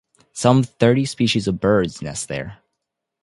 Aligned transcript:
Some 0.33 0.63
thirty 0.63 1.05
species 1.05 1.47
of 1.47 1.59
birds 1.59 2.01
nest 2.01 2.27
there. 2.27 2.57